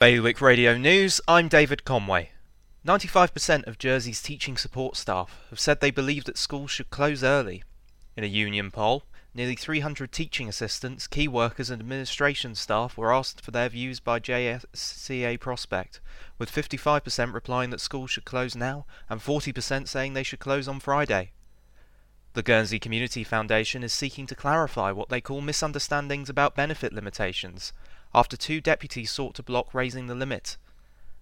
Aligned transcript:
Bailiwick 0.00 0.40
Radio 0.40 0.78
News, 0.78 1.20
I'm 1.28 1.48
David 1.48 1.84
Conway. 1.84 2.30
95% 2.86 3.66
of 3.66 3.76
Jersey's 3.76 4.22
teaching 4.22 4.56
support 4.56 4.96
staff 4.96 5.38
have 5.50 5.60
said 5.60 5.82
they 5.82 5.90
believe 5.90 6.24
that 6.24 6.38
schools 6.38 6.70
should 6.70 6.88
close 6.88 7.22
early. 7.22 7.64
In 8.16 8.24
a 8.24 8.26
union 8.26 8.70
poll, 8.70 9.02
nearly 9.34 9.54
300 9.54 10.10
teaching 10.10 10.48
assistants, 10.48 11.06
key 11.06 11.28
workers, 11.28 11.68
and 11.68 11.82
administration 11.82 12.54
staff 12.54 12.96
were 12.96 13.12
asked 13.12 13.42
for 13.42 13.50
their 13.50 13.68
views 13.68 14.00
by 14.00 14.18
JSCA 14.18 15.38
Prospect, 15.38 16.00
with 16.38 16.50
55% 16.50 17.34
replying 17.34 17.68
that 17.68 17.82
schools 17.82 18.10
should 18.10 18.24
close 18.24 18.56
now 18.56 18.86
and 19.10 19.20
40% 19.20 19.86
saying 19.86 20.14
they 20.14 20.22
should 20.22 20.40
close 20.40 20.66
on 20.66 20.80
Friday. 20.80 21.32
The 22.32 22.42
Guernsey 22.44 22.78
Community 22.78 23.24
Foundation 23.24 23.82
is 23.82 23.92
seeking 23.92 24.28
to 24.28 24.36
clarify 24.36 24.92
what 24.92 25.08
they 25.08 25.20
call 25.20 25.40
misunderstandings 25.40 26.28
about 26.28 26.54
benefit 26.54 26.92
limitations 26.92 27.72
after 28.14 28.36
two 28.36 28.60
deputies 28.60 29.10
sought 29.10 29.34
to 29.34 29.42
block 29.42 29.74
raising 29.74 30.06
the 30.06 30.14
limit. 30.14 30.56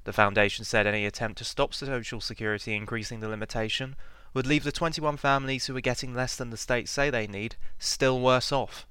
The 0.04 0.12
Foundation 0.12 0.66
said 0.66 0.86
any 0.86 1.06
attempt 1.06 1.38
to 1.38 1.44
stop 1.44 1.72
Social 1.72 2.20
Security 2.20 2.74
increasing 2.74 3.20
the 3.20 3.28
limitation 3.28 3.96
would 4.34 4.46
leave 4.46 4.64
the 4.64 4.72
21 4.72 5.16
families 5.16 5.64
who 5.64 5.76
are 5.76 5.80
getting 5.80 6.14
less 6.14 6.36
than 6.36 6.50
the 6.50 6.58
states 6.58 6.90
say 6.90 7.08
they 7.08 7.26
need 7.26 7.56
still 7.78 8.20
worse 8.20 8.52
off. 8.52 8.86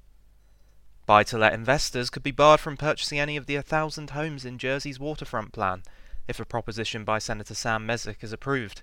Buy 1.06 1.22
to 1.22 1.38
let 1.38 1.54
investors 1.54 2.10
could 2.10 2.24
be 2.24 2.32
barred 2.32 2.58
from 2.58 2.76
purchasing 2.76 3.20
any 3.20 3.36
of 3.36 3.46
the 3.46 3.54
1,000 3.54 4.10
homes 4.10 4.44
in 4.44 4.58
Jersey's 4.58 4.98
waterfront 4.98 5.52
plan 5.52 5.84
if 6.26 6.40
a 6.40 6.44
proposition 6.44 7.04
by 7.04 7.20
Senator 7.20 7.54
Sam 7.54 7.86
Mézec 7.86 8.22
is 8.22 8.32
approved. 8.32 8.82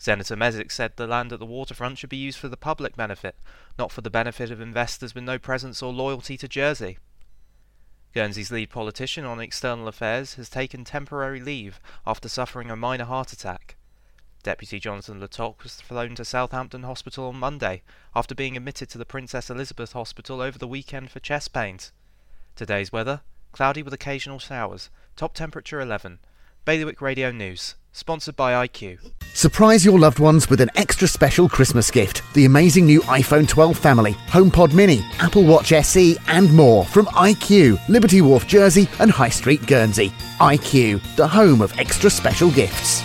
Senator 0.00 0.34
Mézec 0.34 0.72
said 0.72 0.96
the 0.96 1.06
land 1.06 1.30
at 1.30 1.40
the 1.40 1.44
waterfront 1.44 1.98
should 1.98 2.08
be 2.08 2.16
used 2.16 2.38
for 2.38 2.48
the 2.48 2.56
public 2.56 2.96
benefit, 2.96 3.36
not 3.78 3.92
for 3.92 4.00
the 4.00 4.08
benefit 4.08 4.50
of 4.50 4.58
investors 4.58 5.14
with 5.14 5.24
no 5.24 5.38
presence 5.38 5.82
or 5.82 5.92
loyalty 5.92 6.38
to 6.38 6.48
Jersey. 6.48 6.96
Guernsey's 8.14 8.50
lead 8.50 8.70
politician 8.70 9.26
on 9.26 9.40
external 9.40 9.86
affairs 9.88 10.36
has 10.36 10.48
taken 10.48 10.84
temporary 10.84 11.38
leave 11.38 11.80
after 12.06 12.30
suffering 12.30 12.70
a 12.70 12.76
minor 12.76 13.04
heart 13.04 13.34
attack. 13.34 13.76
Deputy 14.42 14.80
Jonathan 14.80 15.20
Le 15.20 15.28
was 15.62 15.82
flown 15.82 16.14
to 16.14 16.24
Southampton 16.24 16.84
Hospital 16.84 17.26
on 17.26 17.36
Monday 17.36 17.82
after 18.16 18.34
being 18.34 18.56
admitted 18.56 18.88
to 18.88 18.96
the 18.96 19.04
Princess 19.04 19.50
Elizabeth 19.50 19.92
Hospital 19.92 20.40
over 20.40 20.58
the 20.58 20.66
weekend 20.66 21.10
for 21.10 21.20
chest 21.20 21.52
pains. 21.52 21.92
Today's 22.56 22.90
weather 22.90 23.20
cloudy 23.52 23.82
with 23.82 23.92
occasional 23.92 24.38
showers, 24.38 24.88
top 25.14 25.34
temperature 25.34 25.78
11. 25.78 26.20
Bailiwick 26.64 27.02
Radio 27.02 27.30
News, 27.30 27.74
sponsored 27.92 28.36
by 28.36 28.66
IQ. 28.66 28.98
Surprise 29.34 29.84
your 29.84 29.98
loved 29.98 30.18
ones 30.18 30.50
with 30.50 30.60
an 30.60 30.70
extra 30.76 31.06
special 31.06 31.48
Christmas 31.48 31.90
gift 31.90 32.22
the 32.34 32.44
amazing 32.44 32.86
new 32.86 33.00
iPhone 33.02 33.48
12 33.48 33.78
family, 33.78 34.12
HomePod 34.28 34.72
Mini, 34.72 35.04
Apple 35.18 35.44
Watch 35.44 35.72
SE, 35.72 36.16
and 36.28 36.52
more 36.52 36.84
from 36.84 37.06
IQ, 37.06 37.80
Liberty 37.88 38.20
Wharf, 38.20 38.46
Jersey, 38.46 38.88
and 38.98 39.10
High 39.10 39.28
Street, 39.28 39.66
Guernsey. 39.66 40.10
IQ, 40.40 41.00
the 41.16 41.26
home 41.26 41.60
of 41.60 41.76
extra 41.78 42.10
special 42.10 42.50
gifts. 42.50 43.02